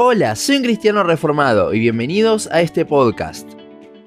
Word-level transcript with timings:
Hola, 0.00 0.36
soy 0.36 0.58
un 0.58 0.62
cristiano 0.62 1.02
reformado 1.02 1.74
y 1.74 1.80
bienvenidos 1.80 2.48
a 2.52 2.60
este 2.60 2.84
podcast. 2.84 3.50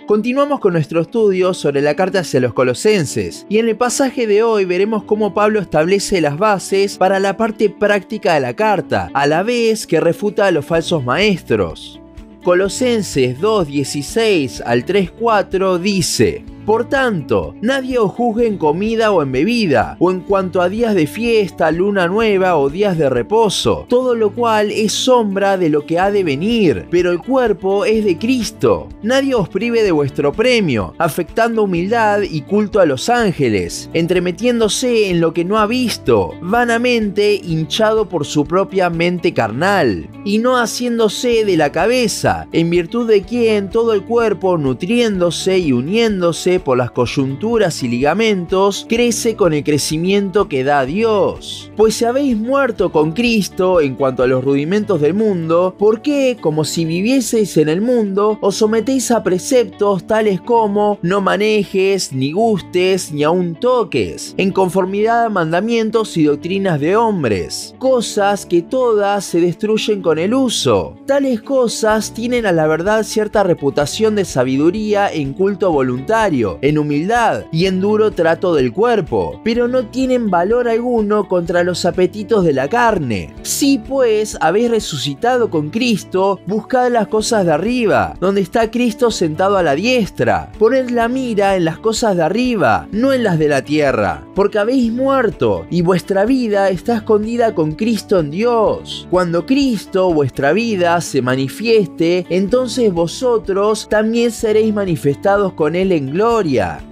Continuamos 0.08 0.62
con 0.62 0.72
nuestro 0.72 1.02
estudio 1.02 1.54
sobre 1.54 1.82
la 1.82 1.98
carta 1.98 2.20
hacia 2.20 2.40
los 2.40 2.54
colosenses 2.54 3.46
y 3.50 3.58
en 3.58 3.68
el 3.68 3.76
pasaje 3.76 4.26
de 4.26 4.42
hoy 4.42 4.64
veremos 4.64 5.04
cómo 5.04 5.34
Pablo 5.34 5.60
establece 5.60 6.22
las 6.22 6.38
bases 6.38 6.98
para 6.98 7.20
la 7.20 7.36
parte 7.36 7.70
práctica 7.70 8.36
de 8.36 8.40
la 8.40 8.56
carta, 8.56 9.10
a 9.14 9.28
la 9.28 9.44
vez 9.44 9.86
que 9.86 10.00
refuta 10.00 10.46
a 10.46 10.52
los 10.52 10.64
falsos 10.64 11.04
maestros. 11.04 12.00
Colosenses 12.42 13.38
2.16 13.42 14.62
al 14.66 14.86
3.4 14.86 15.78
dice, 15.78 16.46
por 16.66 16.88
tanto, 16.88 17.56
nadie 17.62 17.98
os 17.98 18.12
juzgue 18.12 18.48
en 18.48 18.58
comida 18.58 19.12
o 19.12 19.22
en 19.22 19.32
bebida, 19.32 19.96
o 20.00 20.12
en 20.12 20.22
cuanto 20.22 20.62
a 20.62 20.70
días 20.70 20.96
de 20.96 21.08
fiesta, 21.08 21.72
luna 21.72 22.08
nueva 22.08 22.58
o 22.58 22.70
días 22.70 22.98
de 22.98 23.10
reposo, 23.10 23.86
todo 23.90 24.16
lo 24.16 24.32
cual 24.32 24.72
es 24.72 24.94
sombra 24.94 25.58
de 25.58 25.70
lo 25.70 25.86
que 25.86 26.00
ha 26.00 26.12
de 26.12 26.24
venir, 26.24 26.86
pero 26.90 27.12
el 27.12 27.20
cuerpo 27.20 27.86
es 27.86 28.06
de 28.06 28.18
Cristo. 28.18 28.90
Nadie 29.02 29.36
os 29.36 29.50
prive 29.50 29.84
de 29.84 29.92
vuestro 29.92 30.32
premio, 30.32 30.94
afectando 30.98 31.64
humildad 31.64 32.22
y 32.22 32.42
culto 32.42 32.80
a 32.80 32.86
los 32.86 33.10
ángeles, 33.10 33.90
entremetiéndose 33.94 35.10
en 35.10 35.22
lo 35.22 35.34
que 35.34 35.46
no 35.46 35.58
ha 35.58 35.66
visto, 35.66 36.34
vanamente 36.42 37.36
hinchado 37.36 38.08
por 38.08 38.26
su 38.26 38.46
propia 38.46 38.90
mente 38.90 39.34
carnal, 39.34 40.08
y 40.26 40.38
no 40.38 40.58
haciéndose 40.58 41.46
de 41.46 41.58
la 41.58 41.72
cabeza, 41.72 42.48
en 42.52 42.70
virtud 42.70 43.08
de 43.08 43.24
quien 43.24 43.70
todo 43.70 43.94
el 43.94 44.04
cuerpo, 44.04 44.58
nutriéndose 44.58 45.58
y 45.58 45.72
uniéndose, 45.72 46.51
por 46.60 46.78
las 46.78 46.92
coyunturas 46.92 47.84
y 47.84 47.88
ligamentos, 47.88 48.86
crece 48.90 49.36
con 49.36 49.54
el 49.54 49.64
crecimiento 49.64 50.48
que 50.48 50.64
da 50.64 50.86
Dios. 50.86 51.72
Pues 51.78 51.96
si 51.96 52.06
habéis 52.06 52.38
muerto 52.38 52.92
con 52.92 53.12
Cristo 53.12 53.82
en 53.82 53.96
cuanto 53.96 54.24
a 54.24 54.28
los 54.28 54.44
rudimentos 54.44 55.02
del 55.02 55.14
mundo, 55.14 55.76
¿por 55.78 56.02
qué, 56.02 56.38
como 56.40 56.64
si 56.64 56.86
vivieseis 56.86 57.58
en 57.58 57.70
el 57.70 57.82
mundo, 57.82 58.38
os 58.42 58.56
sometéis 58.56 59.12
a 59.12 59.24
preceptos 59.24 60.06
tales 60.06 60.42
como 60.42 61.00
no 61.02 61.22
manejes, 61.22 62.14
ni 62.14 62.32
gustes, 62.32 63.12
ni 63.12 63.24
aun 63.24 63.56
toques, 63.56 64.36
en 64.38 64.52
conformidad 64.52 65.26
a 65.26 65.30
mandamientos 65.30 66.18
y 66.18 66.24
doctrinas 66.24 66.80
de 66.80 66.96
hombres? 66.96 67.76
Cosas 67.80 68.46
que 68.46 68.62
todas 68.62 69.26
se 69.26 69.40
destruyen 69.40 70.02
con 70.02 70.20
el 70.20 70.34
uso. 70.34 70.96
Tales 71.06 71.42
cosas 71.42 72.14
tienen 72.14 72.46
a 72.46 72.52
la 72.52 72.68
verdad 72.68 73.04
cierta 73.04 73.44
reputación 73.44 74.16
de 74.16 74.26
sabiduría 74.26 75.12
en 75.12 75.34
culto 75.34 75.72
voluntario 75.72 76.41
en 76.62 76.78
humildad 76.78 77.46
y 77.52 77.66
en 77.66 77.80
duro 77.80 78.12
trato 78.12 78.56
del 78.56 78.72
cuerpo, 78.74 79.40
pero 79.44 79.68
no 79.68 79.86
tienen 79.88 80.30
valor 80.30 80.68
alguno 80.68 81.28
contra 81.28 81.64
los 81.64 81.86
apetitos 81.86 82.44
de 82.44 82.54
la 82.54 82.68
carne. 82.68 83.34
Si 83.44 83.78
pues 83.78 84.38
habéis 84.42 84.72
resucitado 84.72 85.50
con 85.50 85.70
Cristo, 85.70 86.40
buscad 86.48 86.92
las 86.92 87.08
cosas 87.08 87.46
de 87.46 87.52
arriba, 87.52 88.16
donde 88.20 88.42
está 88.42 88.72
Cristo 88.72 89.12
sentado 89.12 89.58
a 89.58 89.64
la 89.64 89.76
diestra. 89.76 90.52
Poned 90.58 90.90
la 90.90 91.08
mira 91.08 91.56
en 91.56 91.66
las 91.66 91.78
cosas 91.78 92.16
de 92.16 92.24
arriba, 92.24 92.88
no 92.92 93.14
en 93.14 93.24
las 93.24 93.38
de 93.38 93.48
la 93.48 93.62
tierra, 93.64 94.24
porque 94.36 94.60
habéis 94.60 94.92
muerto 94.92 95.66
y 95.70 95.82
vuestra 95.82 96.26
vida 96.26 96.70
está 96.70 96.96
escondida 96.96 97.54
con 97.54 97.74
Cristo 97.74 98.20
en 98.20 98.32
Dios. 98.32 99.08
Cuando 99.12 99.46
Cristo, 99.46 100.12
vuestra 100.14 100.54
vida, 100.54 101.00
se 101.02 101.22
manifieste, 101.22 102.26
entonces 102.30 102.92
vosotros 102.92 103.88
también 103.90 104.32
seréis 104.32 104.74
manifestados 104.74 105.54
con 105.54 105.76
Él 105.76 105.92
en 105.92 106.12
gloria 106.12 106.31
historia 106.32 106.91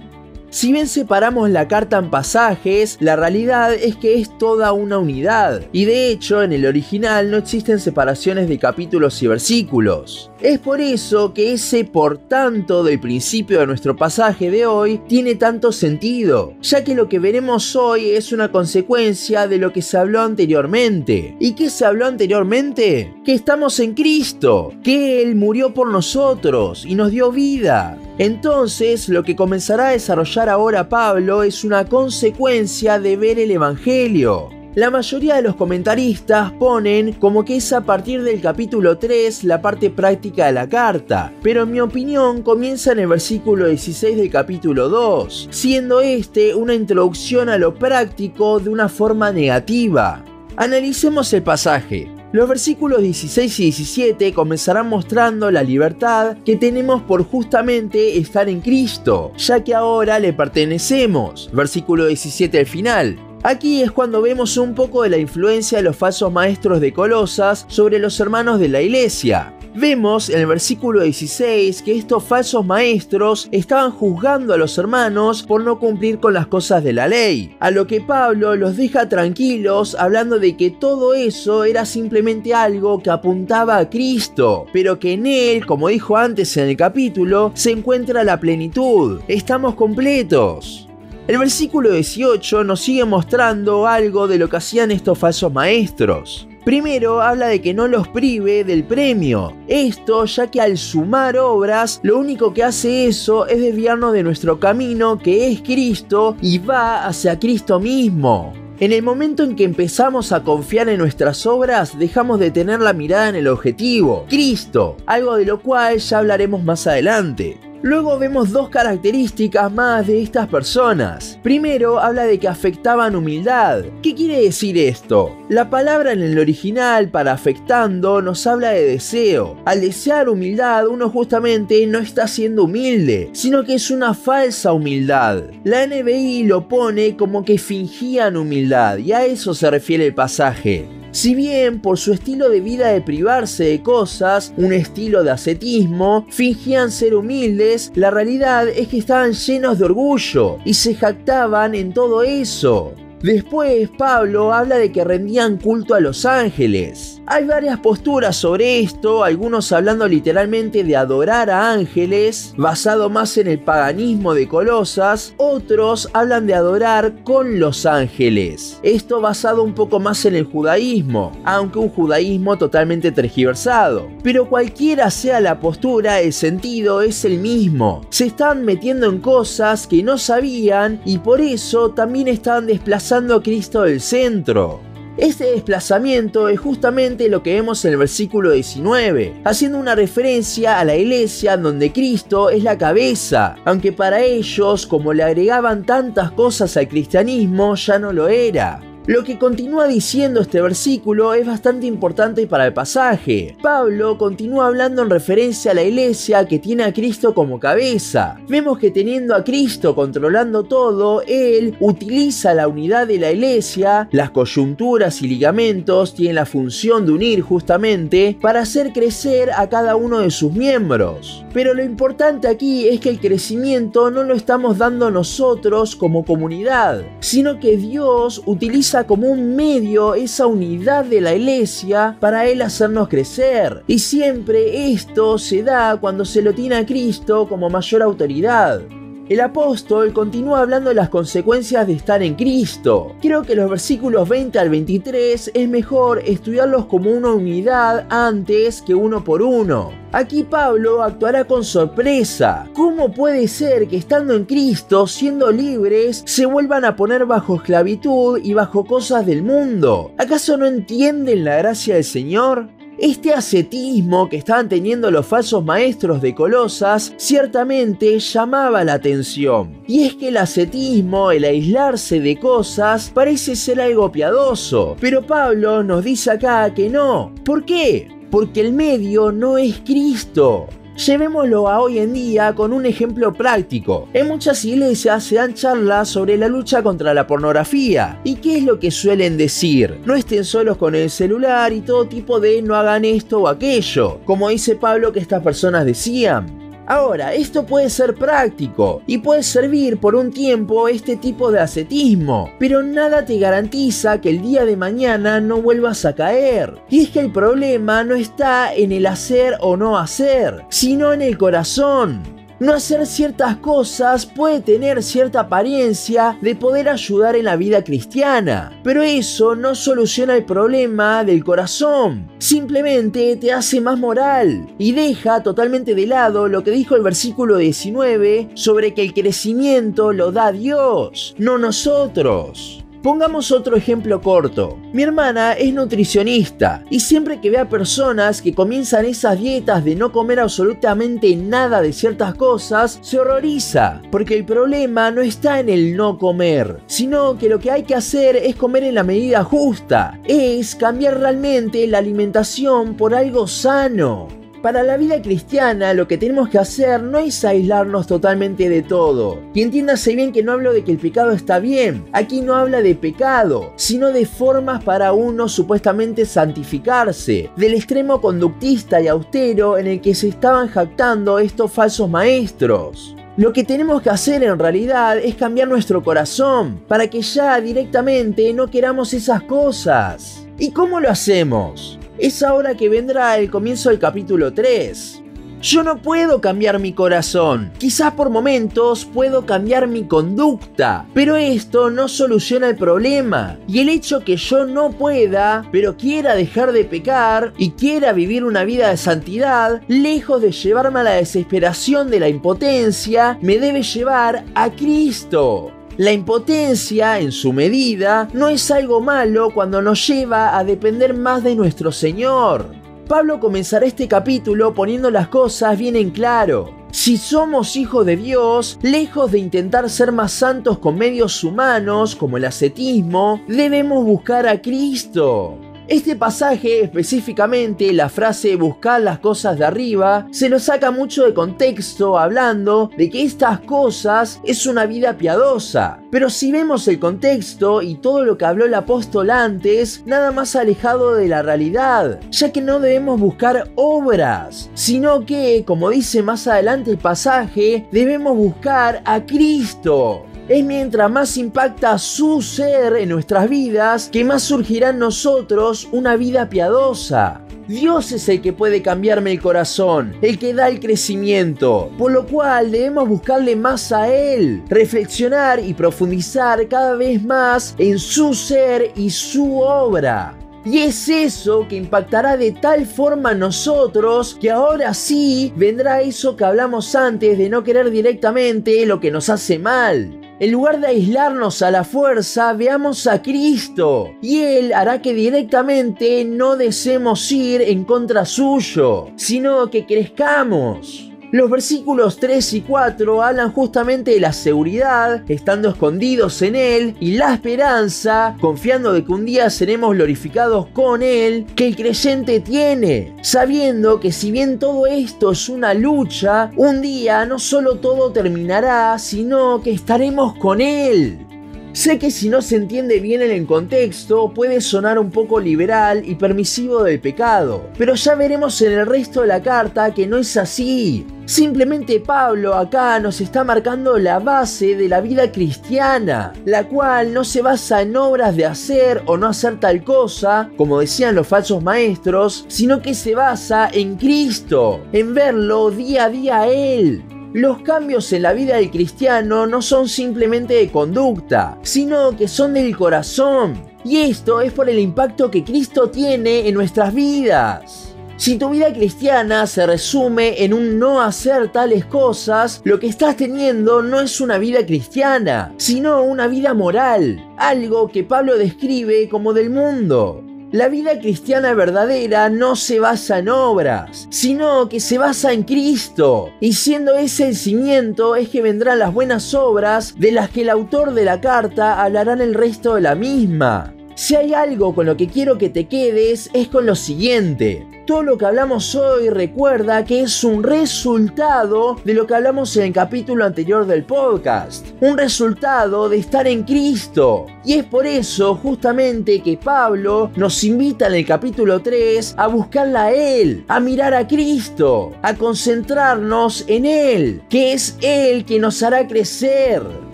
si 0.50 0.72
bien 0.72 0.88
separamos 0.88 1.48
la 1.48 1.68
carta 1.68 1.98
en 1.98 2.10
pasajes, 2.10 2.98
la 3.00 3.14
realidad 3.14 3.72
es 3.72 3.94
que 3.94 4.20
es 4.20 4.36
toda 4.36 4.72
una 4.72 4.98
unidad, 4.98 5.62
y 5.72 5.84
de 5.84 6.10
hecho 6.10 6.42
en 6.42 6.52
el 6.52 6.66
original 6.66 7.30
no 7.30 7.36
existen 7.36 7.78
separaciones 7.78 8.48
de 8.48 8.58
capítulos 8.58 9.22
y 9.22 9.28
versículos. 9.28 10.30
Es 10.40 10.58
por 10.58 10.80
eso 10.80 11.34
que 11.34 11.52
ese 11.52 11.84
por 11.84 12.18
tanto 12.18 12.82
del 12.82 12.98
principio 12.98 13.60
de 13.60 13.66
nuestro 13.66 13.94
pasaje 13.94 14.50
de 14.50 14.66
hoy 14.66 15.00
tiene 15.06 15.34
tanto 15.34 15.70
sentido, 15.70 16.54
ya 16.62 16.82
que 16.82 16.94
lo 16.94 17.08
que 17.08 17.18
veremos 17.18 17.76
hoy 17.76 18.10
es 18.10 18.32
una 18.32 18.50
consecuencia 18.50 19.46
de 19.46 19.58
lo 19.58 19.72
que 19.72 19.82
se 19.82 19.98
habló 19.98 20.22
anteriormente. 20.22 21.36
¿Y 21.38 21.52
qué 21.52 21.70
se 21.70 21.84
habló 21.84 22.06
anteriormente? 22.06 23.14
Que 23.24 23.34
estamos 23.34 23.78
en 23.80 23.94
Cristo, 23.94 24.72
que 24.82 25.22
Él 25.22 25.36
murió 25.36 25.74
por 25.74 25.88
nosotros 25.88 26.84
y 26.86 26.94
nos 26.94 27.10
dio 27.10 27.30
vida. 27.30 27.98
Entonces, 28.18 29.08
lo 29.08 29.22
que 29.22 29.36
comenzará 29.36 29.88
a 29.88 29.92
desarrollar 29.92 30.39
ahora 30.48 30.88
Pablo 30.88 31.42
es 31.42 31.64
una 31.64 31.84
consecuencia 31.84 32.98
de 32.98 33.16
ver 33.16 33.38
el 33.38 33.50
Evangelio. 33.50 34.48
La 34.76 34.88
mayoría 34.88 35.34
de 35.34 35.42
los 35.42 35.56
comentaristas 35.56 36.52
ponen 36.52 37.14
como 37.14 37.44
que 37.44 37.56
es 37.56 37.72
a 37.72 37.80
partir 37.80 38.22
del 38.22 38.40
capítulo 38.40 38.98
3 38.98 39.42
la 39.42 39.60
parte 39.60 39.90
práctica 39.90 40.46
de 40.46 40.52
la 40.52 40.68
carta, 40.68 41.32
pero 41.42 41.64
en 41.64 41.72
mi 41.72 41.80
opinión 41.80 42.42
comienza 42.42 42.92
en 42.92 43.00
el 43.00 43.08
versículo 43.08 43.66
16 43.66 44.16
del 44.16 44.30
capítulo 44.30 44.88
2, 44.88 45.48
siendo 45.50 46.00
este 46.00 46.54
una 46.54 46.74
introducción 46.74 47.48
a 47.48 47.58
lo 47.58 47.74
práctico 47.74 48.60
de 48.60 48.70
una 48.70 48.88
forma 48.88 49.32
negativa. 49.32 50.24
Analicemos 50.56 51.32
el 51.32 51.42
pasaje. 51.42 52.19
Los 52.32 52.48
versículos 52.48 53.02
16 53.02 53.58
y 53.58 53.62
17 53.64 54.32
comenzarán 54.32 54.88
mostrando 54.88 55.50
la 55.50 55.64
libertad 55.64 56.36
que 56.44 56.54
tenemos 56.54 57.02
por 57.02 57.24
justamente 57.24 58.18
estar 58.18 58.48
en 58.48 58.60
Cristo, 58.60 59.32
ya 59.36 59.64
que 59.64 59.74
ahora 59.74 60.20
le 60.20 60.32
pertenecemos. 60.32 61.50
Versículo 61.52 62.06
17 62.06 62.60
al 62.60 62.66
final. 62.66 63.18
Aquí 63.42 63.82
es 63.82 63.90
cuando 63.90 64.22
vemos 64.22 64.56
un 64.58 64.76
poco 64.76 65.02
de 65.02 65.08
la 65.08 65.18
influencia 65.18 65.78
de 65.78 65.84
los 65.84 65.96
falsos 65.96 66.30
maestros 66.30 66.80
de 66.80 66.92
Colosas 66.92 67.64
sobre 67.68 67.98
los 67.98 68.20
hermanos 68.20 68.60
de 68.60 68.68
la 68.68 68.80
iglesia. 68.80 69.52
Vemos 69.74 70.30
en 70.30 70.40
el 70.40 70.46
versículo 70.46 71.02
16 71.02 71.82
que 71.82 71.96
estos 71.96 72.24
falsos 72.24 72.66
maestros 72.66 73.48
estaban 73.52 73.92
juzgando 73.92 74.52
a 74.52 74.56
los 74.56 74.76
hermanos 74.78 75.44
por 75.44 75.62
no 75.62 75.78
cumplir 75.78 76.18
con 76.18 76.34
las 76.34 76.48
cosas 76.48 76.82
de 76.82 76.92
la 76.92 77.06
ley, 77.06 77.54
a 77.60 77.70
lo 77.70 77.86
que 77.86 78.00
Pablo 78.00 78.56
los 78.56 78.76
deja 78.76 79.08
tranquilos 79.08 79.94
hablando 79.94 80.40
de 80.40 80.56
que 80.56 80.70
todo 80.70 81.14
eso 81.14 81.62
era 81.62 81.84
simplemente 81.84 82.52
algo 82.52 83.00
que 83.00 83.10
apuntaba 83.10 83.78
a 83.78 83.88
Cristo, 83.88 84.66
pero 84.72 84.98
que 84.98 85.12
en 85.12 85.26
él, 85.26 85.64
como 85.64 85.86
dijo 85.86 86.16
antes 86.16 86.56
en 86.56 86.68
el 86.68 86.76
capítulo, 86.76 87.52
se 87.54 87.70
encuentra 87.70 88.24
la 88.24 88.40
plenitud, 88.40 89.20
estamos 89.28 89.76
completos. 89.76 90.88
El 91.28 91.38
versículo 91.38 91.92
18 91.92 92.64
nos 92.64 92.80
sigue 92.80 93.04
mostrando 93.04 93.86
algo 93.86 94.26
de 94.26 94.38
lo 94.38 94.48
que 94.48 94.56
hacían 94.56 94.90
estos 94.90 95.16
falsos 95.16 95.52
maestros. 95.52 96.48
Primero 96.70 97.20
habla 97.20 97.48
de 97.48 97.60
que 97.60 97.74
no 97.74 97.88
los 97.88 98.06
prive 98.06 98.62
del 98.62 98.84
premio. 98.84 99.56
Esto 99.66 100.24
ya 100.26 100.48
que 100.48 100.60
al 100.60 100.78
sumar 100.78 101.36
obras, 101.36 101.98
lo 102.04 102.16
único 102.16 102.54
que 102.54 102.62
hace 102.62 103.08
eso 103.08 103.48
es 103.48 103.60
desviarnos 103.60 104.12
de 104.12 104.22
nuestro 104.22 104.60
camino 104.60 105.18
que 105.18 105.50
es 105.50 105.62
Cristo 105.62 106.36
y 106.40 106.58
va 106.58 107.08
hacia 107.08 107.40
Cristo 107.40 107.80
mismo. 107.80 108.52
En 108.78 108.92
el 108.92 109.02
momento 109.02 109.42
en 109.42 109.56
que 109.56 109.64
empezamos 109.64 110.30
a 110.30 110.44
confiar 110.44 110.88
en 110.88 110.98
nuestras 110.98 111.44
obras, 111.44 111.98
dejamos 111.98 112.38
de 112.38 112.52
tener 112.52 112.78
la 112.78 112.92
mirada 112.92 113.30
en 113.30 113.34
el 113.34 113.48
objetivo, 113.48 114.26
Cristo, 114.28 114.96
algo 115.06 115.34
de 115.34 115.46
lo 115.46 115.60
cual 115.60 115.98
ya 115.98 116.18
hablaremos 116.18 116.62
más 116.62 116.86
adelante. 116.86 117.58
Luego 117.82 118.18
vemos 118.18 118.50
dos 118.50 118.68
características 118.68 119.72
más 119.72 120.06
de 120.06 120.22
estas 120.22 120.48
personas. 120.48 121.38
Primero, 121.42 121.98
habla 121.98 122.24
de 122.24 122.38
que 122.38 122.46
afectaban 122.46 123.16
humildad. 123.16 123.84
¿Qué 124.02 124.14
quiere 124.14 124.42
decir 124.42 124.76
esto? 124.76 125.34
La 125.48 125.70
palabra 125.70 126.12
en 126.12 126.20
el 126.20 126.38
original 126.38 127.08
para 127.08 127.32
afectando 127.32 128.20
nos 128.20 128.46
habla 128.46 128.72
de 128.72 128.84
deseo. 128.84 129.56
Al 129.64 129.80
desear 129.80 130.28
humildad, 130.28 130.88
uno 130.88 131.08
justamente 131.08 131.86
no 131.86 132.00
está 132.00 132.28
siendo 132.28 132.64
humilde, 132.64 133.30
sino 133.32 133.64
que 133.64 133.76
es 133.76 133.90
una 133.90 134.12
falsa 134.12 134.74
humildad. 134.74 135.44
La 135.64 135.86
NBI 135.86 136.44
lo 136.44 136.68
pone 136.68 137.16
como 137.16 137.46
que 137.46 137.56
fingían 137.56 138.36
humildad, 138.36 138.98
y 138.98 139.12
a 139.12 139.24
eso 139.24 139.54
se 139.54 139.70
refiere 139.70 140.06
el 140.06 140.14
pasaje. 140.14 140.99
Si 141.12 141.34
bien 141.34 141.80
por 141.80 141.98
su 141.98 142.12
estilo 142.12 142.48
de 142.48 142.60
vida 142.60 142.88
de 142.88 143.00
privarse 143.00 143.64
de 143.64 143.82
cosas, 143.82 144.54
un 144.56 144.72
estilo 144.72 145.24
de 145.24 145.32
ascetismo, 145.32 146.24
fingían 146.30 146.92
ser 146.92 147.16
humildes, 147.16 147.90
la 147.96 148.12
realidad 148.12 148.68
es 148.68 148.86
que 148.86 148.98
estaban 148.98 149.32
llenos 149.32 149.80
de 149.80 149.86
orgullo 149.86 150.58
y 150.64 150.74
se 150.74 150.94
jactaban 150.94 151.74
en 151.74 151.92
todo 151.92 152.22
eso. 152.22 152.94
Después 153.22 153.90
Pablo 153.98 154.54
habla 154.54 154.78
de 154.78 154.92
que 154.92 155.02
rendían 155.02 155.58
culto 155.58 155.94
a 155.94 156.00
los 156.00 156.24
ángeles. 156.24 157.19
Hay 157.32 157.44
varias 157.44 157.78
posturas 157.78 158.34
sobre 158.34 158.80
esto, 158.80 159.22
algunos 159.22 159.70
hablando 159.70 160.08
literalmente 160.08 160.82
de 160.82 160.96
adorar 160.96 161.48
a 161.48 161.70
ángeles, 161.70 162.52
basado 162.56 163.08
más 163.08 163.36
en 163.36 163.46
el 163.46 163.60
paganismo 163.60 164.34
de 164.34 164.48
Colosas, 164.48 165.32
otros 165.36 166.08
hablan 166.12 166.48
de 166.48 166.54
adorar 166.54 167.22
con 167.22 167.60
los 167.60 167.86
ángeles, 167.86 168.80
esto 168.82 169.20
basado 169.20 169.62
un 169.62 169.74
poco 169.74 170.00
más 170.00 170.24
en 170.24 170.34
el 170.34 170.42
judaísmo, 170.42 171.30
aunque 171.44 171.78
un 171.78 171.90
judaísmo 171.90 172.58
totalmente 172.58 173.12
tergiversado. 173.12 174.08
Pero 174.24 174.48
cualquiera 174.48 175.08
sea 175.12 175.40
la 175.40 175.60
postura, 175.60 176.18
el 176.18 176.32
sentido 176.32 177.00
es 177.00 177.24
el 177.24 177.38
mismo. 177.38 178.00
Se 178.10 178.26
están 178.26 178.64
metiendo 178.64 179.06
en 179.06 179.20
cosas 179.20 179.86
que 179.86 180.02
no 180.02 180.18
sabían 180.18 181.00
y 181.04 181.18
por 181.18 181.40
eso 181.40 181.90
también 181.90 182.26
estaban 182.26 182.66
desplazando 182.66 183.36
a 183.36 183.42
Cristo 183.44 183.82
del 183.82 184.00
centro. 184.00 184.89
Este 185.20 185.52
desplazamiento 185.52 186.48
es 186.48 186.58
justamente 186.58 187.28
lo 187.28 187.42
que 187.42 187.52
vemos 187.52 187.84
en 187.84 187.92
el 187.92 187.98
versículo 187.98 188.52
19, 188.52 189.42
haciendo 189.44 189.78
una 189.78 189.94
referencia 189.94 190.80
a 190.80 190.84
la 190.86 190.96
iglesia 190.96 191.58
donde 191.58 191.92
Cristo 191.92 192.48
es 192.48 192.62
la 192.62 192.78
cabeza, 192.78 193.56
aunque 193.66 193.92
para 193.92 194.22
ellos, 194.22 194.86
como 194.86 195.12
le 195.12 195.22
agregaban 195.22 195.84
tantas 195.84 196.30
cosas 196.30 196.74
al 196.78 196.88
cristianismo, 196.88 197.74
ya 197.74 197.98
no 197.98 198.14
lo 198.14 198.28
era. 198.28 198.80
Lo 199.06 199.24
que 199.24 199.38
continúa 199.38 199.86
diciendo 199.86 200.42
este 200.42 200.60
versículo 200.60 201.32
es 201.32 201.46
bastante 201.46 201.86
importante 201.86 202.46
para 202.46 202.66
el 202.66 202.74
pasaje. 202.74 203.56
Pablo 203.62 204.18
continúa 204.18 204.66
hablando 204.66 205.02
en 205.02 205.08
referencia 205.08 205.70
a 205.70 205.74
la 205.74 205.82
iglesia 205.82 206.46
que 206.46 206.58
tiene 206.58 206.84
a 206.84 206.92
Cristo 206.92 207.32
como 207.32 207.58
cabeza. 207.58 208.36
Vemos 208.46 208.78
que 208.78 208.90
teniendo 208.90 209.34
a 209.34 209.42
Cristo 209.42 209.94
controlando 209.94 210.64
todo, 210.64 211.22
Él 211.26 211.76
utiliza 211.80 212.52
la 212.52 212.68
unidad 212.68 213.06
de 213.06 213.18
la 213.18 213.32
iglesia, 213.32 214.06
las 214.12 214.30
coyunturas 214.32 215.22
y 215.22 215.28
ligamentos 215.28 216.14
tienen 216.14 216.34
la 216.34 216.46
función 216.46 217.06
de 217.06 217.12
unir 217.12 217.40
justamente 217.40 218.36
para 218.38 218.60
hacer 218.60 218.92
crecer 218.92 219.50
a 219.56 219.70
cada 219.70 219.96
uno 219.96 220.18
de 220.18 220.30
sus 220.30 220.52
miembros. 220.52 221.42
Pero 221.54 221.72
lo 221.72 221.82
importante 221.82 222.48
aquí 222.48 222.86
es 222.86 223.00
que 223.00 223.08
el 223.08 223.18
crecimiento 223.18 224.10
no 224.10 224.24
lo 224.24 224.34
estamos 224.34 224.76
dando 224.76 225.10
nosotros 225.10 225.96
como 225.96 226.22
comunidad, 226.24 227.02
sino 227.20 227.58
que 227.58 227.78
Dios 227.78 228.42
utiliza 228.44 228.99
como 229.06 229.28
un 229.28 229.54
medio 229.56 230.14
esa 230.14 230.46
unidad 230.46 231.04
de 231.04 231.20
la 231.20 231.34
iglesia 231.34 232.16
para 232.20 232.46
Él 232.46 232.62
hacernos 232.62 233.08
crecer. 233.08 233.82
Y 233.86 233.98
siempre 233.98 234.92
esto 234.92 235.38
se 235.38 235.62
da 235.62 235.96
cuando 235.96 236.24
se 236.24 236.42
lo 236.42 236.52
tiene 236.52 236.76
a 236.76 236.86
Cristo 236.86 237.48
como 237.48 237.70
mayor 237.70 238.02
autoridad. 238.02 238.82
El 239.30 239.38
apóstol 239.38 240.12
continúa 240.12 240.58
hablando 240.58 240.88
de 240.88 240.96
las 240.96 241.08
consecuencias 241.08 241.86
de 241.86 241.92
estar 241.92 242.20
en 242.20 242.34
Cristo. 242.34 243.14
Creo 243.22 243.44
que 243.44 243.54
los 243.54 243.70
versículos 243.70 244.28
20 244.28 244.58
al 244.58 244.70
23 244.70 245.52
es 245.54 245.68
mejor 245.68 246.20
estudiarlos 246.26 246.86
como 246.86 247.12
una 247.12 247.30
unidad 247.32 248.08
antes 248.10 248.82
que 248.82 248.92
uno 248.92 249.22
por 249.22 249.40
uno. 249.40 249.92
Aquí 250.10 250.42
Pablo 250.42 251.04
actuará 251.04 251.44
con 251.44 251.62
sorpresa. 251.62 252.68
¿Cómo 252.74 253.12
puede 253.12 253.46
ser 253.46 253.86
que 253.86 253.98
estando 253.98 254.34
en 254.34 254.46
Cristo, 254.46 255.06
siendo 255.06 255.52
libres, 255.52 256.24
se 256.26 256.44
vuelvan 256.44 256.84
a 256.84 256.96
poner 256.96 257.24
bajo 257.24 257.54
esclavitud 257.54 258.40
y 258.42 258.52
bajo 258.52 258.84
cosas 258.84 259.26
del 259.26 259.44
mundo? 259.44 260.10
¿Acaso 260.18 260.56
no 260.56 260.66
entienden 260.66 261.44
la 261.44 261.58
gracia 261.58 261.94
del 261.94 262.02
Señor? 262.02 262.79
Este 263.00 263.32
ascetismo 263.32 264.28
que 264.28 264.36
estaban 264.36 264.68
teniendo 264.68 265.10
los 265.10 265.24
falsos 265.24 265.64
maestros 265.64 266.20
de 266.20 266.34
Colosas 266.34 267.14
ciertamente 267.16 268.18
llamaba 268.18 268.84
la 268.84 268.92
atención. 268.92 269.82
Y 269.86 270.04
es 270.04 270.16
que 270.16 270.28
el 270.28 270.36
ascetismo, 270.36 271.30
el 271.30 271.44
aislarse 271.44 272.20
de 272.20 272.38
cosas, 272.38 273.10
parece 273.14 273.56
ser 273.56 273.80
algo 273.80 274.12
piadoso. 274.12 274.96
Pero 275.00 275.26
Pablo 275.26 275.82
nos 275.82 276.04
dice 276.04 276.32
acá 276.32 276.74
que 276.74 276.90
no. 276.90 277.34
¿Por 277.42 277.64
qué? 277.64 278.06
Porque 278.30 278.60
el 278.60 278.74
medio 278.74 279.32
no 279.32 279.56
es 279.56 279.80
Cristo. 279.80 280.68
Llevémoslo 281.06 281.66
a 281.66 281.80
hoy 281.80 281.98
en 281.98 282.12
día 282.12 282.54
con 282.54 282.74
un 282.74 282.84
ejemplo 282.84 283.32
práctico. 283.32 284.06
En 284.12 284.28
muchas 284.28 284.62
iglesias 284.66 285.24
se 285.24 285.36
dan 285.36 285.54
charlas 285.54 286.10
sobre 286.10 286.36
la 286.36 286.46
lucha 286.46 286.82
contra 286.82 287.14
la 287.14 287.26
pornografía. 287.26 288.20
¿Y 288.22 288.34
qué 288.34 288.58
es 288.58 288.64
lo 288.64 288.78
que 288.78 288.90
suelen 288.90 289.38
decir? 289.38 289.98
No 290.04 290.14
estén 290.14 290.44
solos 290.44 290.76
con 290.76 290.94
el 290.94 291.08
celular 291.08 291.72
y 291.72 291.80
todo 291.80 292.04
tipo 292.04 292.38
de 292.38 292.60
no 292.60 292.74
hagan 292.74 293.06
esto 293.06 293.40
o 293.40 293.48
aquello. 293.48 294.20
Como 294.26 294.50
dice 294.50 294.76
Pablo 294.76 295.10
que 295.10 295.20
estas 295.20 295.42
personas 295.42 295.86
decían. 295.86 296.59
Ahora, 296.90 297.34
esto 297.34 297.66
puede 297.66 297.88
ser 297.88 298.16
práctico 298.16 299.00
y 299.06 299.18
puede 299.18 299.44
servir 299.44 299.98
por 299.98 300.16
un 300.16 300.32
tiempo 300.32 300.88
este 300.88 301.14
tipo 301.14 301.52
de 301.52 301.60
ascetismo, 301.60 302.50
pero 302.58 302.82
nada 302.82 303.24
te 303.24 303.38
garantiza 303.38 304.20
que 304.20 304.30
el 304.30 304.42
día 304.42 304.64
de 304.64 304.76
mañana 304.76 305.40
no 305.40 305.62
vuelvas 305.62 306.04
a 306.04 306.16
caer. 306.16 306.82
Y 306.90 307.02
es 307.04 307.10
que 307.10 307.20
el 307.20 307.30
problema 307.30 308.02
no 308.02 308.16
está 308.16 308.74
en 308.74 308.90
el 308.90 309.06
hacer 309.06 309.54
o 309.60 309.76
no 309.76 309.96
hacer, 309.96 310.64
sino 310.68 311.12
en 311.12 311.22
el 311.22 311.38
corazón. 311.38 312.39
No 312.60 312.74
hacer 312.74 313.06
ciertas 313.06 313.56
cosas 313.56 314.26
puede 314.26 314.60
tener 314.60 315.02
cierta 315.02 315.40
apariencia 315.40 316.38
de 316.42 316.54
poder 316.54 316.90
ayudar 316.90 317.34
en 317.34 317.46
la 317.46 317.56
vida 317.56 317.82
cristiana, 317.82 318.78
pero 318.84 319.02
eso 319.02 319.56
no 319.56 319.74
soluciona 319.74 320.36
el 320.36 320.44
problema 320.44 321.24
del 321.24 321.42
corazón. 321.42 322.30
Simplemente 322.36 323.36
te 323.36 323.50
hace 323.50 323.80
más 323.80 323.98
moral 323.98 324.68
y 324.76 324.92
deja 324.92 325.42
totalmente 325.42 325.94
de 325.94 326.06
lado 326.06 326.48
lo 326.48 326.62
que 326.62 326.70
dijo 326.70 326.96
el 326.96 327.02
versículo 327.02 327.56
19 327.56 328.50
sobre 328.52 328.92
que 328.92 329.04
el 329.04 329.14
crecimiento 329.14 330.12
lo 330.12 330.30
da 330.30 330.52
Dios, 330.52 331.34
no 331.38 331.56
nosotros. 331.56 332.84
Pongamos 333.02 333.50
otro 333.50 333.76
ejemplo 333.76 334.20
corto. 334.20 334.78
Mi 334.92 335.02
hermana 335.02 335.54
es 335.54 335.72
nutricionista 335.72 336.84
y 336.90 337.00
siempre 337.00 337.40
que 337.40 337.48
ve 337.48 337.56
a 337.56 337.68
personas 337.68 338.42
que 338.42 338.54
comienzan 338.54 339.06
esas 339.06 339.40
dietas 339.40 339.82
de 339.86 339.96
no 339.96 340.12
comer 340.12 340.38
absolutamente 340.38 341.34
nada 341.34 341.80
de 341.80 341.94
ciertas 341.94 342.34
cosas, 342.34 342.98
se 343.00 343.18
horroriza, 343.18 344.02
porque 344.10 344.34
el 344.36 344.44
problema 344.44 345.10
no 345.10 345.22
está 345.22 345.60
en 345.60 345.70
el 345.70 345.96
no 345.96 346.18
comer, 346.18 346.80
sino 346.86 347.38
que 347.38 347.48
lo 347.48 347.58
que 347.58 347.70
hay 347.70 347.84
que 347.84 347.94
hacer 347.94 348.36
es 348.36 348.54
comer 348.54 348.84
en 348.84 348.96
la 348.96 349.02
medida 349.02 349.44
justa, 349.44 350.20
es 350.26 350.74
cambiar 350.74 351.20
realmente 351.20 351.86
la 351.86 351.98
alimentación 351.98 352.96
por 352.96 353.14
algo 353.14 353.46
sano. 353.46 354.39
Para 354.62 354.82
la 354.82 354.98
vida 354.98 355.22
cristiana 355.22 355.94
lo 355.94 356.06
que 356.06 356.18
tenemos 356.18 356.50
que 356.50 356.58
hacer 356.58 357.02
no 357.02 357.16
es 357.16 357.46
aislarnos 357.46 358.06
totalmente 358.06 358.68
de 358.68 358.82
todo. 358.82 359.40
Y 359.54 359.62
entiéndase 359.62 360.14
bien 360.14 360.32
que 360.32 360.42
no 360.42 360.52
hablo 360.52 360.74
de 360.74 360.84
que 360.84 360.92
el 360.92 360.98
pecado 360.98 361.30
está 361.30 361.58
bien. 361.60 362.04
Aquí 362.12 362.42
no 362.42 362.54
habla 362.54 362.82
de 362.82 362.94
pecado, 362.94 363.72
sino 363.76 364.08
de 364.08 364.26
formas 364.26 364.84
para 364.84 365.14
uno 365.14 365.48
supuestamente 365.48 366.26
santificarse. 366.26 367.50
Del 367.56 367.72
extremo 367.72 368.20
conductista 368.20 369.00
y 369.00 369.08
austero 369.08 369.78
en 369.78 369.86
el 369.86 370.02
que 370.02 370.14
se 370.14 370.28
estaban 370.28 370.68
jactando 370.68 371.38
estos 371.38 371.72
falsos 371.72 372.10
maestros. 372.10 373.16
Lo 373.38 373.54
que 373.54 373.64
tenemos 373.64 374.02
que 374.02 374.10
hacer 374.10 374.42
en 374.42 374.58
realidad 374.58 375.16
es 375.16 375.36
cambiar 375.36 375.68
nuestro 375.68 376.02
corazón 376.02 376.82
para 376.86 377.08
que 377.08 377.22
ya 377.22 377.58
directamente 377.62 378.52
no 378.52 378.70
queramos 378.70 379.14
esas 379.14 379.42
cosas. 379.44 380.46
¿Y 380.58 380.72
cómo 380.72 381.00
lo 381.00 381.08
hacemos? 381.08 381.99
Es 382.20 382.42
ahora 382.42 382.76
que 382.76 382.88
vendrá 382.88 383.38
el 383.38 383.50
comienzo 383.50 383.88
del 383.88 383.98
capítulo 383.98 384.52
3. 384.52 385.22
Yo 385.62 385.82
no 385.82 386.00
puedo 386.00 386.40
cambiar 386.40 386.78
mi 386.78 386.94
corazón, 386.94 387.70
quizás 387.76 388.14
por 388.14 388.30
momentos 388.30 389.04
puedo 389.04 389.44
cambiar 389.44 389.88
mi 389.88 390.04
conducta, 390.04 391.06
pero 391.12 391.36
esto 391.36 391.90
no 391.90 392.08
soluciona 392.08 392.70
el 392.70 392.76
problema. 392.76 393.58
Y 393.68 393.80
el 393.80 393.90
hecho 393.90 394.20
que 394.20 394.36
yo 394.38 394.64
no 394.64 394.90
pueda, 394.90 395.68
pero 395.70 395.98
quiera 395.98 396.34
dejar 396.34 396.72
de 396.72 396.84
pecar 396.86 397.52
y 397.58 397.72
quiera 397.72 398.14
vivir 398.14 398.44
una 398.44 398.64
vida 398.64 398.88
de 398.88 398.96
santidad, 398.96 399.82
lejos 399.86 400.40
de 400.40 400.52
llevarme 400.52 401.00
a 401.00 401.04
la 401.04 401.12
desesperación 401.12 402.10
de 402.10 402.20
la 402.20 402.28
impotencia, 402.30 403.38
me 403.42 403.58
debe 403.58 403.82
llevar 403.82 404.46
a 404.54 404.70
Cristo. 404.70 405.72
La 406.00 406.12
impotencia, 406.12 407.18
en 407.18 407.30
su 407.30 407.52
medida, 407.52 408.26
no 408.32 408.48
es 408.48 408.70
algo 408.70 409.02
malo 409.02 409.50
cuando 409.52 409.82
nos 409.82 410.06
lleva 410.06 410.56
a 410.56 410.64
depender 410.64 411.12
más 411.12 411.44
de 411.44 411.54
nuestro 411.54 411.92
Señor. 411.92 412.74
Pablo 413.06 413.38
comenzará 413.38 413.84
este 413.84 414.08
capítulo 414.08 414.72
poniendo 414.72 415.10
las 415.10 415.28
cosas 415.28 415.78
bien 415.78 415.96
en 415.96 416.08
claro. 416.08 416.74
Si 416.90 417.18
somos 417.18 417.76
hijos 417.76 418.06
de 418.06 418.16
Dios, 418.16 418.78
lejos 418.80 419.30
de 419.30 419.40
intentar 419.40 419.90
ser 419.90 420.10
más 420.10 420.32
santos 420.32 420.78
con 420.78 420.96
medios 420.96 421.44
humanos 421.44 422.16
como 422.16 422.38
el 422.38 422.46
ascetismo, 422.46 423.42
debemos 423.46 424.02
buscar 424.02 424.46
a 424.46 424.62
Cristo. 424.62 425.58
Este 425.90 426.14
pasaje, 426.14 426.84
específicamente 426.84 427.92
la 427.92 428.08
frase 428.08 428.54
buscar 428.54 429.00
las 429.00 429.18
cosas 429.18 429.58
de 429.58 429.64
arriba, 429.64 430.28
se 430.30 430.48
lo 430.48 430.60
saca 430.60 430.92
mucho 430.92 431.24
de 431.24 431.34
contexto 431.34 432.16
hablando 432.16 432.92
de 432.96 433.10
que 433.10 433.24
estas 433.24 433.58
cosas 433.58 434.40
es 434.44 434.66
una 434.66 434.86
vida 434.86 435.18
piadosa. 435.18 435.98
Pero 436.12 436.30
si 436.30 436.52
vemos 436.52 436.86
el 436.86 437.00
contexto 437.00 437.82
y 437.82 437.96
todo 437.96 438.24
lo 438.24 438.38
que 438.38 438.44
habló 438.44 438.66
el 438.66 438.74
apóstol 438.74 439.30
antes, 439.30 440.04
nada 440.06 440.30
más 440.30 440.54
alejado 440.54 441.16
de 441.16 441.26
la 441.26 441.42
realidad, 441.42 442.20
ya 442.30 442.52
que 442.52 442.60
no 442.60 442.78
debemos 442.78 443.18
buscar 443.18 443.72
obras, 443.74 444.70
sino 444.74 445.26
que, 445.26 445.64
como 445.66 445.90
dice 445.90 446.22
más 446.22 446.46
adelante 446.46 446.92
el 446.92 446.98
pasaje, 446.98 447.88
debemos 447.90 448.36
buscar 448.36 449.02
a 449.04 449.26
Cristo 449.26 450.24
es 450.50 450.64
mientras 450.64 451.08
más 451.08 451.36
impacta 451.36 451.96
su 451.96 452.42
ser 452.42 452.96
en 452.96 453.10
nuestras 453.10 453.48
vidas 453.48 454.08
que 454.10 454.24
más 454.24 454.42
surgirá 454.42 454.88
en 454.88 454.98
nosotros 454.98 455.86
una 455.92 456.16
vida 456.16 456.48
piadosa. 456.48 457.40
Dios 457.68 458.10
es 458.10 458.28
el 458.28 458.42
que 458.42 458.52
puede 458.52 458.82
cambiarme 458.82 459.30
el 459.30 459.40
corazón, 459.40 460.16
el 460.22 460.40
que 460.40 460.52
da 460.52 460.66
el 460.66 460.80
crecimiento, 460.80 461.92
por 461.96 462.10
lo 462.10 462.26
cual 462.26 462.72
debemos 462.72 463.08
buscarle 463.08 463.54
más 463.54 463.92
a 463.92 464.12
Él, 464.12 464.64
reflexionar 464.68 465.60
y 465.60 465.72
profundizar 465.72 466.66
cada 466.66 466.96
vez 466.96 467.22
más 467.22 467.76
en 467.78 468.00
su 468.00 468.34
ser 468.34 468.90
y 468.96 469.10
su 469.10 469.60
obra. 469.60 470.36
Y 470.64 470.78
es 470.78 471.08
eso 471.08 471.68
que 471.68 471.76
impactará 471.76 472.36
de 472.36 472.50
tal 472.50 472.86
forma 472.86 473.30
a 473.30 473.34
nosotros 473.34 474.36
que 474.40 474.50
ahora 474.50 474.94
sí 474.94 475.52
vendrá 475.54 476.02
eso 476.02 476.34
que 476.34 476.44
hablamos 476.44 476.96
antes 476.96 477.38
de 477.38 477.48
no 477.48 477.62
querer 477.62 477.92
directamente 477.92 478.84
lo 478.84 478.98
que 478.98 479.12
nos 479.12 479.28
hace 479.28 479.60
mal. 479.60 480.19
En 480.40 480.52
lugar 480.52 480.80
de 480.80 480.86
aislarnos 480.86 481.60
a 481.60 481.70
la 481.70 481.84
fuerza, 481.84 482.54
veamos 482.54 483.06
a 483.06 483.20
Cristo 483.20 484.14
y 484.22 484.40
Él 484.40 484.72
hará 484.72 485.02
que 485.02 485.12
directamente 485.12 486.24
no 486.24 486.56
deseemos 486.56 487.30
ir 487.30 487.60
en 487.60 487.84
contra 487.84 488.24
suyo, 488.24 489.08
sino 489.16 489.68
que 489.68 489.84
crezcamos. 489.84 491.09
Los 491.32 491.48
versículos 491.48 492.18
3 492.18 492.54
y 492.54 492.60
4 492.62 493.22
hablan 493.22 493.52
justamente 493.52 494.10
de 494.10 494.18
la 494.18 494.32
seguridad, 494.32 495.22
estando 495.28 495.68
escondidos 495.68 496.42
en 496.42 496.56
Él, 496.56 496.96
y 496.98 497.12
la 497.12 497.34
esperanza, 497.34 498.36
confiando 498.40 498.92
de 498.92 499.04
que 499.04 499.12
un 499.12 499.24
día 499.24 499.48
seremos 499.48 499.94
glorificados 499.94 500.66
con 500.72 501.02
Él, 501.02 501.46
que 501.54 501.68
el 501.68 501.76
creyente 501.76 502.40
tiene, 502.40 503.14
sabiendo 503.22 504.00
que 504.00 504.10
si 504.10 504.32
bien 504.32 504.58
todo 504.58 504.88
esto 504.88 505.30
es 505.30 505.48
una 505.48 505.72
lucha, 505.72 506.50
un 506.56 506.82
día 506.82 507.24
no 507.26 507.38
solo 507.38 507.76
todo 507.76 508.10
terminará, 508.10 508.98
sino 508.98 509.62
que 509.62 509.70
estaremos 509.70 510.34
con 510.34 510.60
Él. 510.60 511.29
Sé 511.72 512.00
que 512.00 512.10
si 512.10 512.28
no 512.28 512.42
se 512.42 512.56
entiende 512.56 512.98
bien 512.98 513.22
en 513.22 513.30
el 513.30 513.46
contexto 513.46 514.34
puede 514.34 514.60
sonar 514.60 514.98
un 514.98 515.10
poco 515.10 515.38
liberal 515.38 516.02
y 516.04 516.16
permisivo 516.16 516.82
del 516.82 517.00
pecado, 517.00 517.68
pero 517.78 517.94
ya 517.94 518.16
veremos 518.16 518.60
en 518.62 518.72
el 518.72 518.86
resto 518.86 519.20
de 519.20 519.28
la 519.28 519.40
carta 519.40 519.94
que 519.94 520.06
no 520.06 520.16
es 520.16 520.36
así. 520.36 521.06
Simplemente 521.26 522.00
Pablo 522.00 522.54
acá 522.54 522.98
nos 522.98 523.20
está 523.20 523.44
marcando 523.44 523.98
la 523.98 524.18
base 524.18 524.74
de 524.74 524.88
la 524.88 525.00
vida 525.00 525.30
cristiana, 525.30 526.32
la 526.44 526.66
cual 526.66 527.14
no 527.14 527.22
se 527.22 527.40
basa 527.40 527.82
en 527.82 527.96
obras 527.96 528.34
de 528.34 528.46
hacer 528.46 529.02
o 529.06 529.16
no 529.16 529.28
hacer 529.28 529.60
tal 529.60 529.84
cosa, 529.84 530.50
como 530.56 530.80
decían 530.80 531.14
los 531.14 531.28
falsos 531.28 531.62
maestros, 531.62 532.46
sino 532.48 532.82
que 532.82 532.94
se 532.94 533.14
basa 533.14 533.70
en 533.72 533.94
Cristo, 533.94 534.80
en 534.92 535.14
verlo 535.14 535.70
día 535.70 536.06
a 536.06 536.08
día 536.08 536.40
a 536.40 536.48
Él. 536.48 537.04
Los 537.32 537.62
cambios 537.62 538.12
en 538.12 538.22
la 538.22 538.32
vida 538.32 538.56
del 538.56 538.72
cristiano 538.72 539.46
no 539.46 539.62
son 539.62 539.88
simplemente 539.88 540.54
de 540.54 540.68
conducta, 540.68 541.58
sino 541.62 542.16
que 542.16 542.26
son 542.26 542.54
del 542.54 542.76
corazón. 542.76 543.54
Y 543.84 543.98
esto 543.98 544.40
es 544.40 544.52
por 544.52 544.68
el 544.68 544.80
impacto 544.80 545.30
que 545.30 545.44
Cristo 545.44 545.90
tiene 545.90 546.48
en 546.48 546.54
nuestras 546.54 546.92
vidas. 546.92 547.94
Si 548.16 548.36
tu 548.36 548.50
vida 548.50 548.72
cristiana 548.72 549.46
se 549.46 549.64
resume 549.64 550.42
en 550.42 550.52
un 550.52 550.80
no 550.80 551.00
hacer 551.00 551.52
tales 551.52 551.84
cosas, 551.84 552.60
lo 552.64 552.80
que 552.80 552.88
estás 552.88 553.16
teniendo 553.16 553.80
no 553.80 554.00
es 554.00 554.20
una 554.20 554.36
vida 554.36 554.66
cristiana, 554.66 555.54
sino 555.56 556.02
una 556.02 556.26
vida 556.26 556.52
moral, 556.52 557.24
algo 557.38 557.86
que 557.88 558.02
Pablo 558.02 558.36
describe 558.36 559.08
como 559.08 559.32
del 559.32 559.50
mundo. 559.50 560.24
La 560.52 560.68
vida 560.68 560.98
cristiana 560.98 561.54
verdadera 561.54 562.28
no 562.28 562.56
se 562.56 562.80
basa 562.80 563.20
en 563.20 563.28
obras, 563.28 564.08
sino 564.10 564.68
que 564.68 564.80
se 564.80 564.98
basa 564.98 565.32
en 565.32 565.44
Cristo. 565.44 566.32
Y 566.40 566.54
siendo 566.54 566.96
ese 566.96 567.28
el 567.28 567.36
cimiento 567.36 568.16
es 568.16 568.30
que 568.30 568.42
vendrán 568.42 568.80
las 568.80 568.92
buenas 568.92 569.32
obras 569.32 569.94
de 569.96 570.10
las 570.10 570.28
que 570.30 570.42
el 570.42 570.50
autor 570.50 570.92
de 570.92 571.04
la 571.04 571.20
carta 571.20 571.80
hablará 571.80 572.14
en 572.14 572.20
el 572.20 572.34
resto 572.34 572.74
de 572.74 572.80
la 572.80 572.96
misma. 572.96 573.74
Si 574.00 574.16
hay 574.16 574.32
algo 574.32 574.74
con 574.74 574.86
lo 574.86 574.96
que 574.96 575.08
quiero 575.08 575.36
que 575.36 575.50
te 575.50 575.68
quedes 575.68 576.30
es 576.32 576.48
con 576.48 576.64
lo 576.64 576.74
siguiente. 576.74 577.66
Todo 577.86 578.02
lo 578.02 578.16
que 578.16 578.24
hablamos 578.24 578.74
hoy 578.74 579.10
recuerda 579.10 579.84
que 579.84 580.00
es 580.00 580.24
un 580.24 580.42
resultado 580.42 581.76
de 581.84 581.92
lo 581.92 582.06
que 582.06 582.14
hablamos 582.14 582.56
en 582.56 582.62
el 582.62 582.72
capítulo 582.72 583.26
anterior 583.26 583.66
del 583.66 583.84
podcast. 583.84 584.68
Un 584.80 584.96
resultado 584.96 585.90
de 585.90 585.98
estar 585.98 586.26
en 586.26 586.44
Cristo. 586.44 587.26
Y 587.44 587.58
es 587.58 587.64
por 587.66 587.86
eso 587.86 588.36
justamente 588.36 589.20
que 589.20 589.36
Pablo 589.36 590.10
nos 590.16 590.44
invita 590.44 590.86
en 590.86 590.94
el 590.94 591.04
capítulo 591.04 591.60
3 591.60 592.14
a 592.16 592.26
buscarla 592.26 592.84
a 592.84 592.92
Él, 592.92 593.44
a 593.48 593.60
mirar 593.60 593.92
a 593.92 594.08
Cristo, 594.08 594.92
a 595.02 595.14
concentrarnos 595.14 596.46
en 596.46 596.64
Él, 596.64 597.22
que 597.28 597.52
es 597.52 597.76
Él 597.82 598.24
que 598.24 598.38
nos 598.38 598.62
hará 598.62 598.88
crecer. 598.88 599.89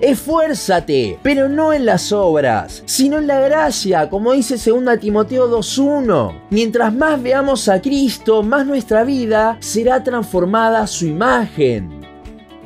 Esfuérzate, 0.00 1.18
pero 1.22 1.48
no 1.48 1.74
en 1.74 1.84
las 1.84 2.10
obras, 2.10 2.82
sino 2.86 3.18
en 3.18 3.26
la 3.26 3.40
gracia, 3.40 4.08
como 4.08 4.32
dice 4.32 4.54
2 4.54 4.98
Timoteo 4.98 5.50
2.1. 5.50 6.40
Mientras 6.50 6.94
más 6.94 7.22
veamos 7.22 7.68
a 7.68 7.82
Cristo, 7.82 8.42
más 8.42 8.66
nuestra 8.66 9.04
vida 9.04 9.58
será 9.60 10.02
transformada 10.02 10.80
a 10.80 10.86
su 10.86 11.06
imagen. 11.06 12.00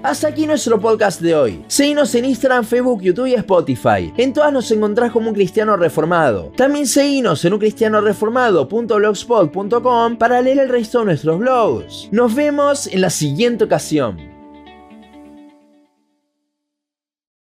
Hasta 0.05 0.29
aquí 0.29 0.47
nuestro 0.47 0.79
podcast 0.79 1.21
de 1.23 1.35
hoy. 1.35 1.65
Seguinos 1.67 2.15
en 2.15 2.27
Instagram, 2.27 2.65
Facebook, 2.65 3.01
YouTube 3.01 3.29
y 3.29 3.35
Spotify. 3.35 4.13
En 4.19 4.35
todas 4.35 4.53
nos 4.53 4.71
encontrás 4.71 5.11
como 5.11 5.31
un 5.31 5.35
cristiano 5.35 5.79
reformado. 5.79 6.53
También 6.55 6.87
seguinos 6.87 7.43
en 7.45 7.55
uncristianoreformado.blogspot.com 7.55 10.17
para 10.19 10.43
leer 10.43 10.59
el 10.59 10.69
resto 10.69 10.99
de 10.99 11.07
nuestros 11.07 11.39
blogs. 11.39 12.11
Nos 12.13 12.35
vemos 12.35 12.87
en 12.87 13.01
la 13.01 13.09
siguiente 13.09 13.65
ocasión. 13.65 14.34